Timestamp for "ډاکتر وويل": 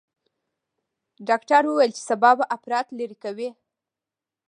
1.27-1.91